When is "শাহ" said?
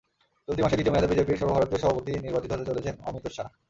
3.35-3.47